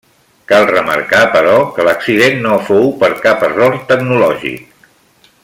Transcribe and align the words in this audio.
Cal 0.51 0.63
remarcar, 0.69 1.19
però, 1.35 1.59
que 1.75 1.85
l'accident 1.89 2.41
no 2.47 2.57
fou 2.71 2.91
per 3.05 3.11
cap 3.27 3.45
error 3.51 3.79
tecnològic. 3.93 4.91